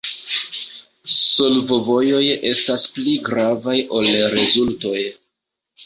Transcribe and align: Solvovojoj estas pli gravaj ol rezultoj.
Solvovojoj 1.15 2.23
estas 2.55 2.89
pli 2.99 3.17
gravaj 3.31 3.79
ol 4.01 4.13
rezultoj. 4.37 5.01